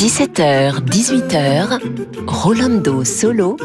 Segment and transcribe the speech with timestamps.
[0.00, 1.78] 17h, 18h,
[2.26, 3.58] Rolando Solo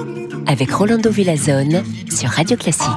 [0.46, 2.90] avec Rolando Villazone sur Radio Classique.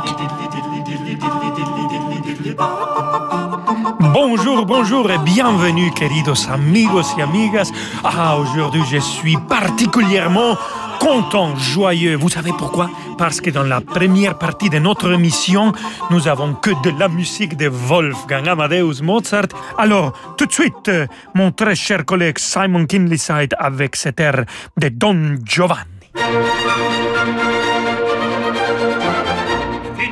[4.12, 7.70] Bonjour, bonjour et bienvenue, queridos amigos y amigas.
[8.02, 10.56] Ah, aujourd'hui, je suis particulièrement
[10.98, 12.16] content, joyeux.
[12.16, 12.90] Vous savez pourquoi?
[13.16, 15.72] Parce que dans la première partie de notre émission,
[16.10, 19.48] nous avons que de la musique de Wolfgang Amadeus Mozart.
[19.76, 20.90] Alors, tout de suite,
[21.34, 24.44] mon très cher collègue Simon Kinleyside avec cet air
[24.76, 25.84] de Don Giovanni.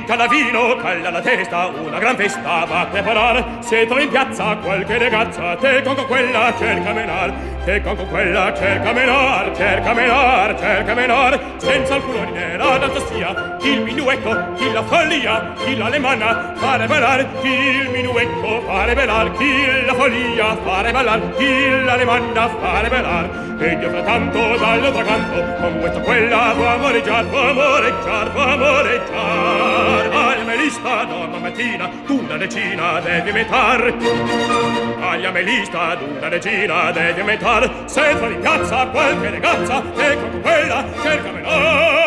[0.07, 3.59] cala vino, calla la testa, una gran festa va preparar.
[3.61, 7.35] Se in piazza qualche ragazza, te con quella cerca menar,
[7.67, 13.57] che con quella cerca menor, cerca menor, cerca menor, senza alcun ordine la danza sia,
[13.63, 19.85] il minuetto, chi la follia, chi l'alemana, fare ballar, chi il minuetto, fare ballar, chi
[19.85, 25.99] la follia, fare ballar, chi l'alemana, fare ballar, e io frattanto dall'altro canto, con questa
[25.99, 33.33] quella può amoreggiar, può amoreggiar, può amoreggiar, al melista, donna mattina, tu la decina devi
[33.33, 40.41] metar agli amelista d'una regina devi aumentar se trovi in piazza qualche ragazza E con
[40.41, 42.07] quella cercamela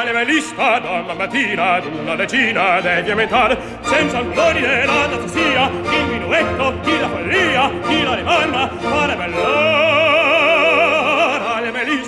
[0.00, 7.08] all'amelista donna mattina d'una regina devi aumentar senza l'odore la tassia il minuetto chi la
[7.08, 10.99] follia chi la rimanna fare bella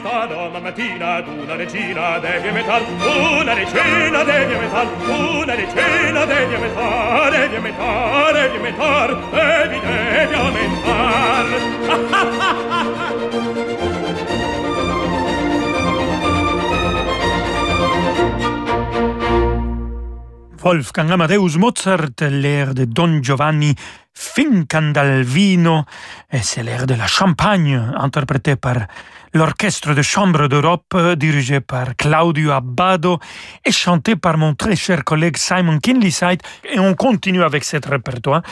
[0.02, 7.30] melista donna mattina d'una regina devi metal una regina devi metal una regina devi metal
[7.30, 11.46] devi metal devi metal devi devi aumentar.
[20.62, 23.74] Wolfgang Amadeus Mozart, l'air de Don Giovanni
[24.12, 25.84] Fincandalvino,
[26.30, 28.86] et c'est l'air de la Champagne, interprété par
[29.34, 33.18] l'orchestre de chambre d'Europe dirigé par Claudio Abbado
[33.64, 36.42] et chanté par mon très cher collègue Simon Kinleyside.
[36.72, 38.42] Et on continue avec cet répertoire.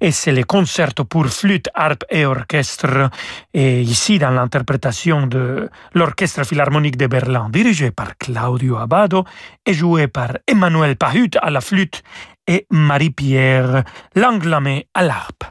[0.00, 3.10] Et c'est le concerto pour flûte, harpe et orchestre.
[3.54, 9.24] Et ici, dans l'interprétation de l'orchestre philharmonique de Berlin, dirigé par Claudio Abbado
[9.66, 12.02] et joué par Emmanuel Pahut à la flûte
[12.46, 15.44] et Marie-Pierre Langlamé à l'harpe.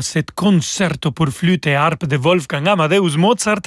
[0.00, 3.62] Cet concerto pour flûte et harpe de Wolfgang Amadeus Mozart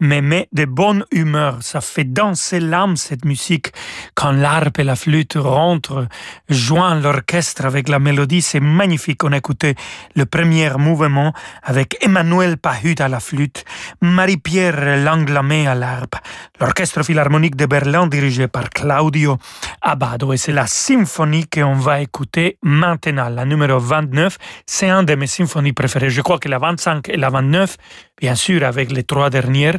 [0.00, 1.58] me met de bonne humeur.
[1.60, 3.72] Ça fait danser l'âme cette musique
[4.14, 6.06] quand l'harpe et la flûte rentrent,
[6.48, 8.42] joignent l'orchestre avec la mélodie.
[8.42, 9.24] C'est magnifique.
[9.24, 9.74] On écoutait
[10.14, 11.32] le premier mouvement
[11.62, 13.64] avec Emmanuel Pahut à la flûte,
[14.00, 16.16] Marie-Pierre Langlamé à l'harpe,
[16.60, 19.38] l'orchestre philharmonique de Berlin dirigé par Claudio
[19.82, 20.32] Abbado.
[20.32, 24.38] Et c'est la symphonie qu'on va écouter maintenant, la numéro 29.
[24.66, 26.10] C'est un de mes symphonies préférées.
[26.10, 27.76] Je crois que la 25 et la 29,
[28.20, 29.78] bien sûr avec les trois dernières,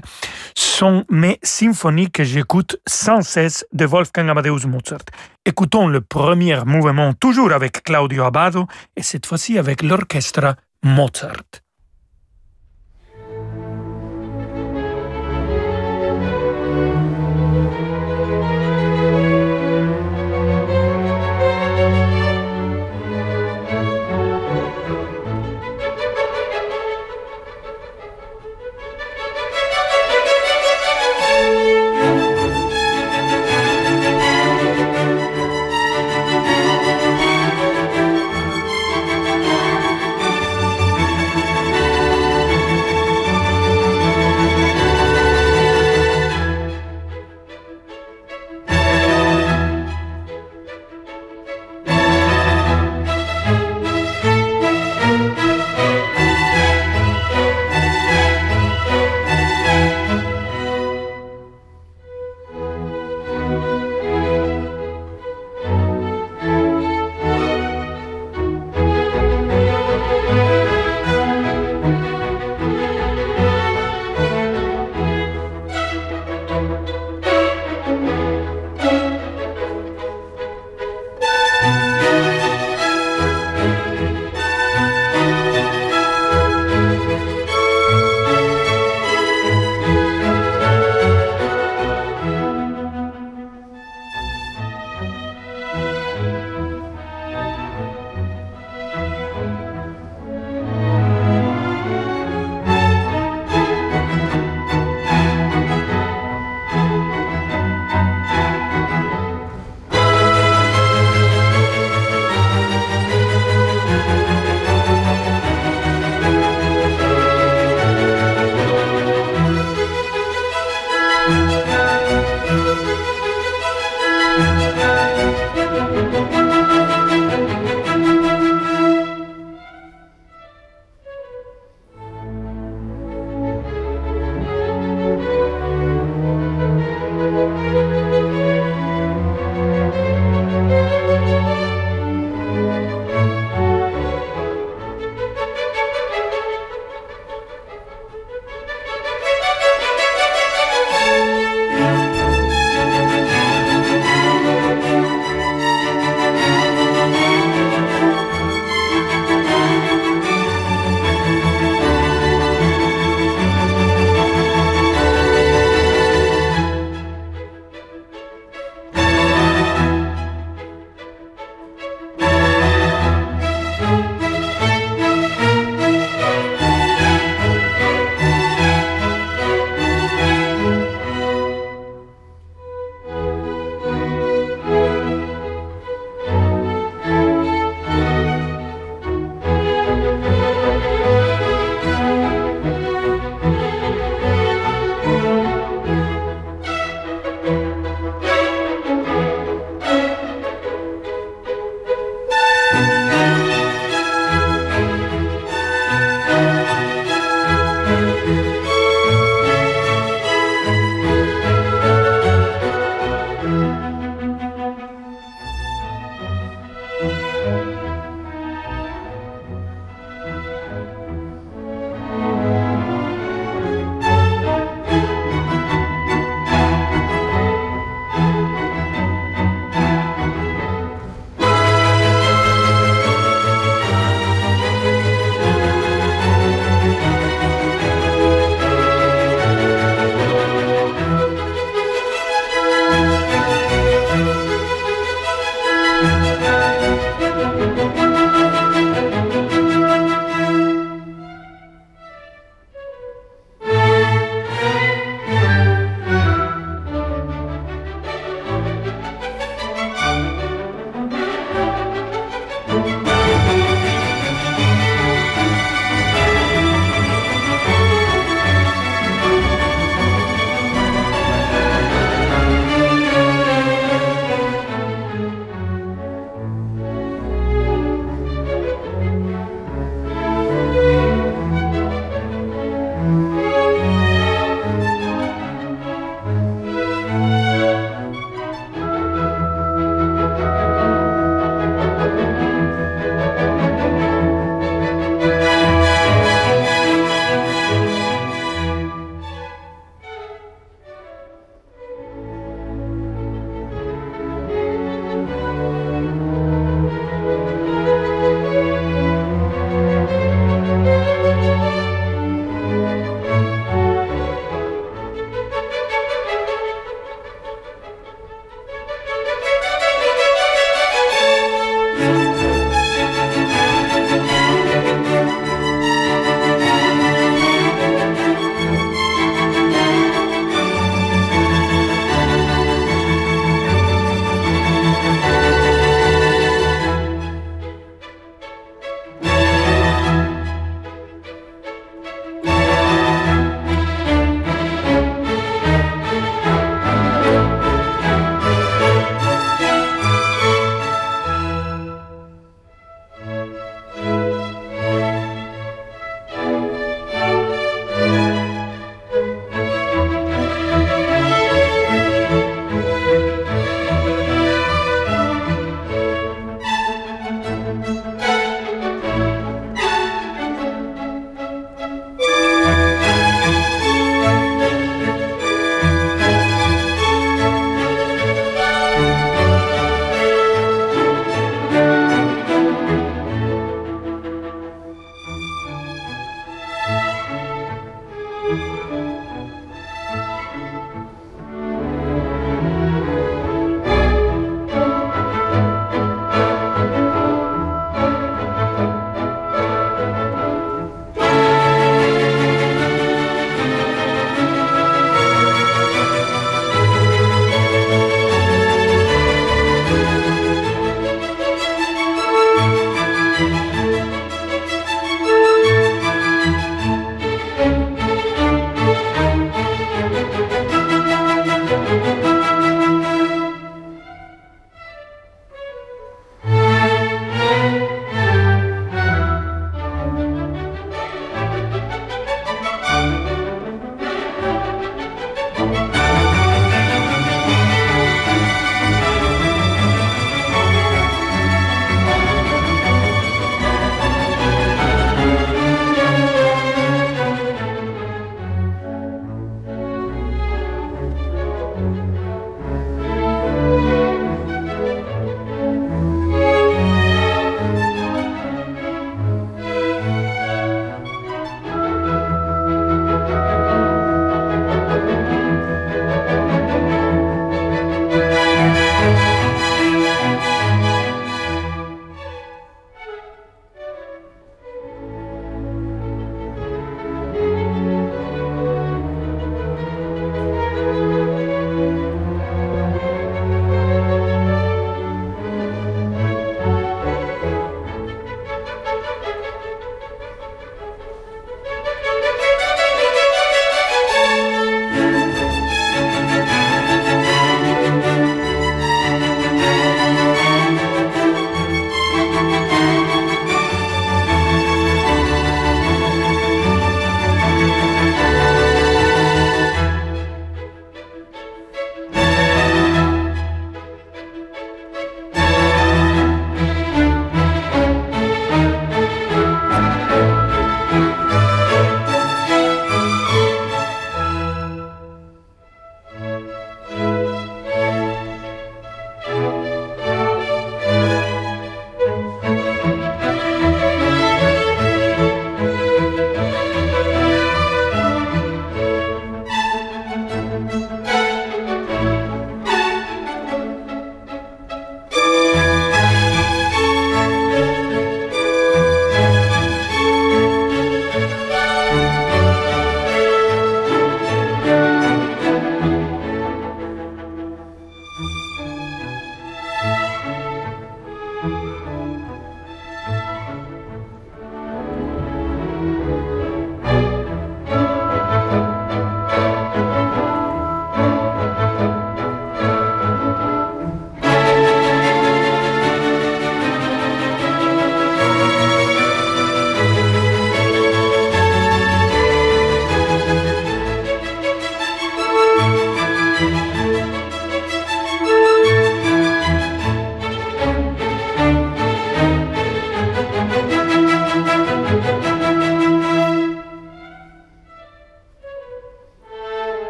[0.56, 5.06] sont mes symphonies que j'écoute sans cesse de Wolfgang Amadeus Mozart.
[5.46, 11.67] Écoutons le premier mouvement toujours avec Claudio Abbado et cette fois-ci avec l'orchestre Mozart.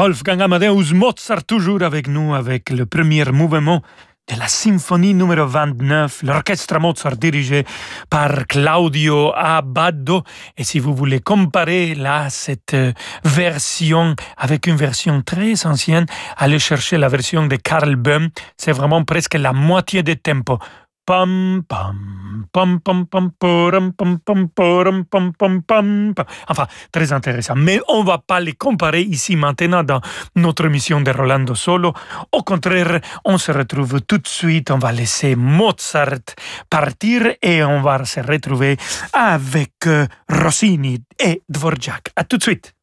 [0.00, 3.82] Wolfgang Amadeus Mozart toujours avec nous avec le premier mouvement
[4.32, 7.66] de la symphonie numéro 29, l'orchestre Mozart dirigé
[8.08, 10.22] par Claudio Abbado.
[10.56, 16.06] Et si vous voulez comparer là cette euh, version avec une version très ancienne,
[16.38, 18.30] allez chercher la version de Karl Böhm.
[18.56, 20.60] C'est vraiment presque la moitié des tempos.
[26.48, 27.54] Enfin, très intéressant.
[27.56, 30.00] Mais on va pas les comparer ici maintenant dans
[30.36, 31.92] notre émission de Rolando Solo.
[32.32, 34.70] Au contraire, on se retrouve tout de suite.
[34.70, 36.34] On va laisser Mozart
[36.68, 38.76] partir et on va se retrouver
[39.12, 39.88] avec
[40.28, 42.10] Rossini et Dvorak.
[42.16, 42.74] À tout de suite.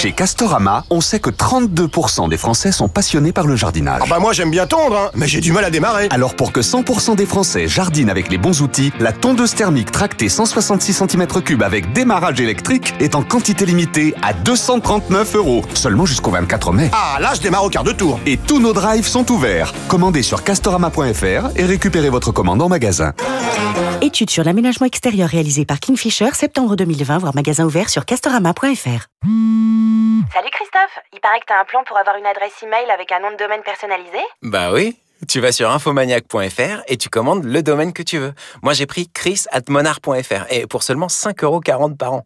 [0.00, 4.00] Chez Castorama, on sait que 32% des Français sont passionnés par le jardinage.
[4.02, 6.08] Ah bah moi j'aime bien tondre, hein, mais j'ai du mal à démarrer.
[6.08, 10.30] Alors pour que 100% des Français jardinent avec les bons outils, la tondeuse thermique tractée
[10.30, 15.62] 166 cm3 avec démarrage électrique est en quantité limitée à 239 euros.
[15.74, 16.88] Seulement jusqu'au 24 mai.
[16.94, 18.18] Ah là je démarre au quart de tour.
[18.24, 19.74] Et tous nos drives sont ouverts.
[19.88, 23.12] Commandez sur castorama.fr et récupérez votre commande en magasin.
[24.00, 29.28] Étude sur l'aménagement extérieur réalisée par Kingfisher, septembre 2020, voire magasin ouvert sur castorama.fr.
[30.32, 33.20] Salut Christophe, il paraît que t'as un plan pour avoir une adresse email avec un
[33.20, 34.96] nom de domaine personnalisé Bah oui,
[35.28, 38.32] tu vas sur infomaniac.fr et tu commandes le domaine que tu veux.
[38.62, 42.24] Moi j'ai pris chris.monard.fr et pour seulement 5,40€ par an.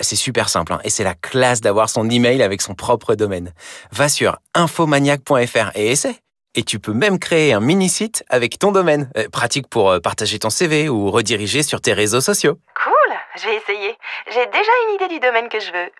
[0.00, 3.52] c'est super simple hein, et c'est la classe d'avoir son email avec son propre domaine.
[3.92, 6.16] Va sur infomaniac.fr et essaie.
[6.56, 9.10] Et tu peux même créer un mini-site avec ton domaine.
[9.16, 12.58] Euh, pratique pour euh, partager ton CV ou rediriger sur tes réseaux sociaux.
[12.84, 13.96] Cool, je vais essayer.
[14.30, 15.90] J'ai déjà une idée du domaine que je veux.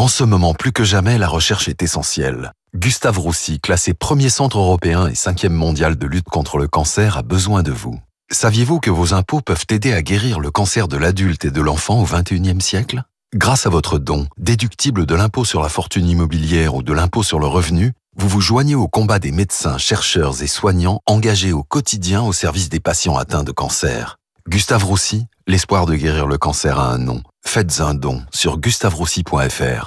[0.00, 2.54] En ce moment, plus que jamais, la recherche est essentielle.
[2.74, 7.22] Gustave Roussy, classé premier centre européen et cinquième mondial de lutte contre le cancer, a
[7.22, 8.00] besoin de vous.
[8.32, 12.00] Saviez-vous que vos impôts peuvent aider à guérir le cancer de l'adulte et de l'enfant
[12.00, 13.02] au XXIe siècle?
[13.34, 17.38] Grâce à votre don, déductible de l'impôt sur la fortune immobilière ou de l'impôt sur
[17.38, 22.22] le revenu, vous vous joignez au combat des médecins, chercheurs et soignants engagés au quotidien
[22.22, 24.16] au service des patients atteints de cancer.
[24.48, 27.22] Gustave Roussy, l'espoir de guérir le cancer a un nom.
[27.44, 29.86] Faites un don sur gustaveroussy.fr.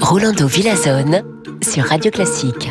[0.00, 1.24] Rolando Villazone
[1.60, 2.70] sur Radio Classique.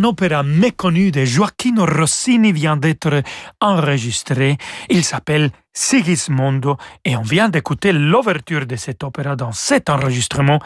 [0.00, 3.22] Un opéra méconnu de Gioacchino Rossini vient d'être
[3.60, 4.56] enregistré.
[4.88, 10.58] Il s'appelle Sigismondo et on vient d'écouter l'ouverture de cet opéra dans cet enregistrement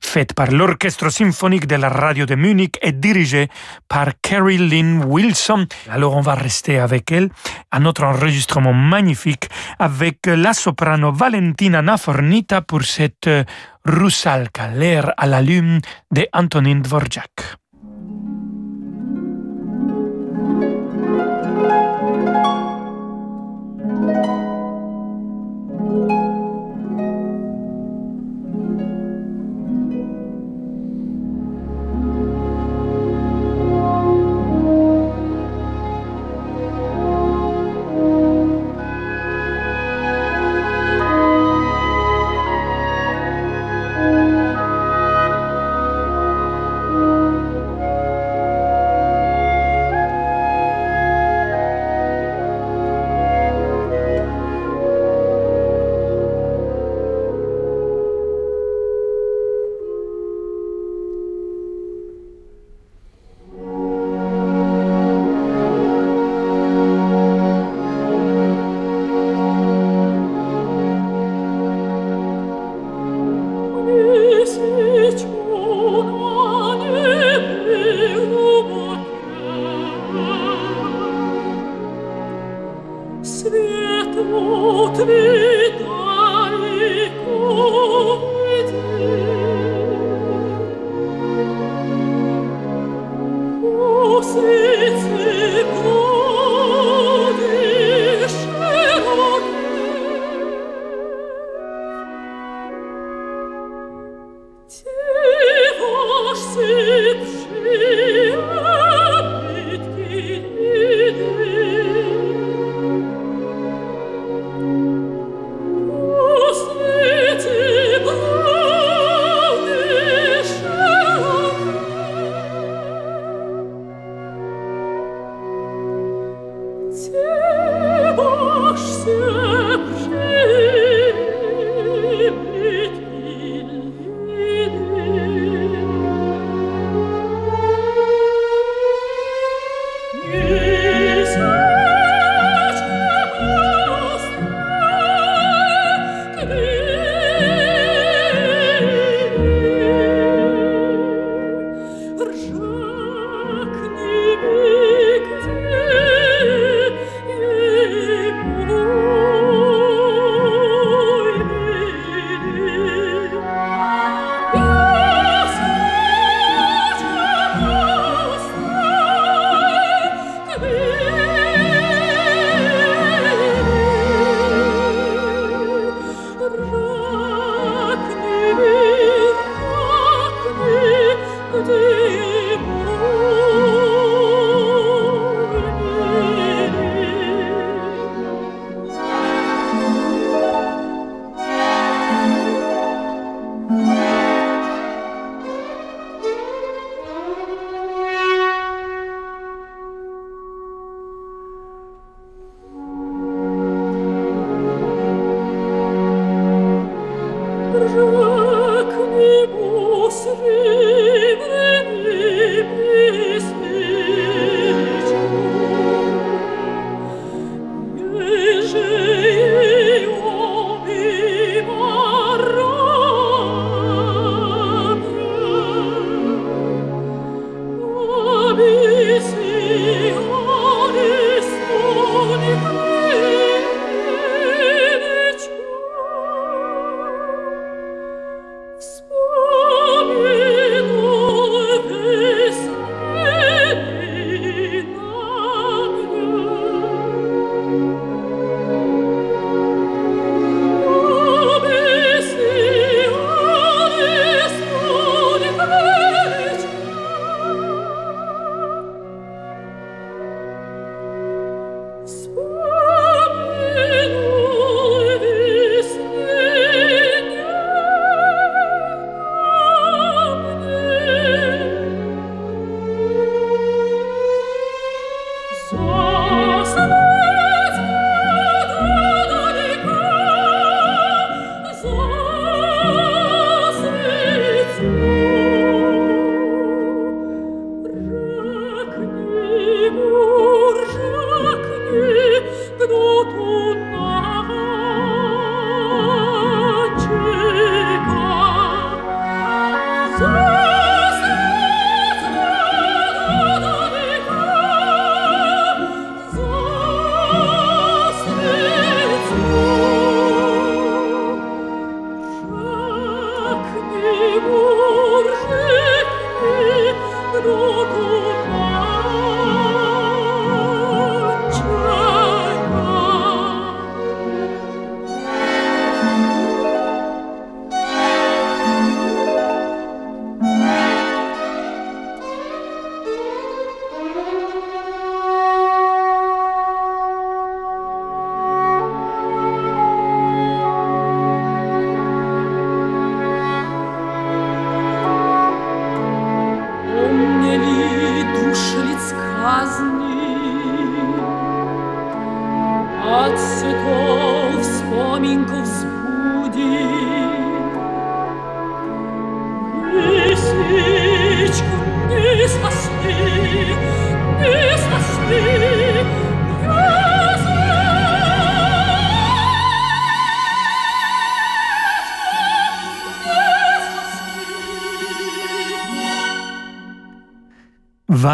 [0.00, 3.48] fait par l'Orchestre symphonique de la radio de Munich et dirigé
[3.88, 5.66] par Carrie Lynn Wilson.
[5.90, 7.30] Alors on va rester avec elle,
[7.72, 9.48] un autre enregistrement magnifique
[9.80, 13.28] avec la soprano Valentina Nafornita pour cette
[13.84, 15.80] Rusalka, l'air à la lune
[16.12, 17.58] de Antonin Dvorak.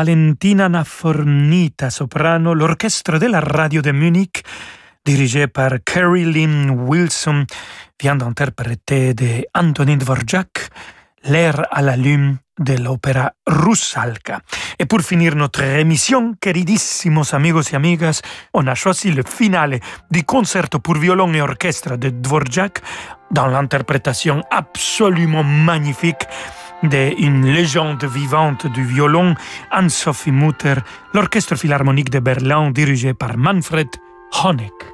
[0.05, 4.45] Valentina Nafornita, soprano, l'orchestre de la radio de Munich,
[5.03, 7.47] dirigé par Carrie Lynn Wilson,
[7.99, 10.68] vient d'interpréter de Antonin Dvorak
[11.22, 14.43] l'air à la lune de l'opéra Rusalka.
[14.78, 18.20] Et pour finir notre émission, queridissimos amigos y amigas,
[18.53, 22.83] on a choisi le finale du concerto pour violon et orchestre de Dvorak
[23.31, 26.26] dans l'interprétation absolument magnifique
[26.89, 29.35] d'une légende vivante du violon,
[29.70, 30.74] Anne-Sophie Mutter,
[31.12, 33.89] l'Orchestre philharmonique de Berlin dirigé par Manfred
[34.43, 34.93] Honeck.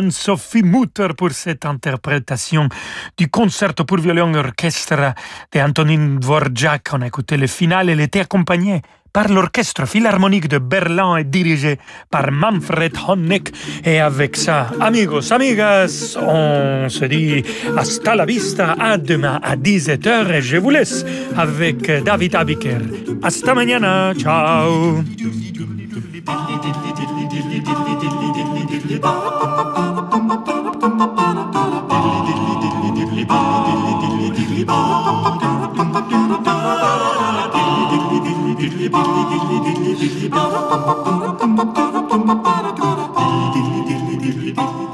[0.00, 2.68] Anne-Sophie Mutter pour cette interprétation
[3.18, 5.14] du concerto pour violon orchestre
[5.52, 6.88] de Antonin Dvorak.
[6.94, 8.80] On a écouté le final, elle était accompagnée
[9.12, 11.78] par l'Orchestre Philharmonique de Berlin et dirigé
[12.10, 13.52] par Manfred Honeck.
[13.84, 17.44] Et avec ça, amigos, amigas, on se dit
[17.76, 21.04] hasta la vista, à demain à 17h et je vous laisse
[21.36, 22.80] avec David Abiker.
[23.22, 25.04] Hasta mañana, ciao!
[44.20, 44.89] Diddly-bop.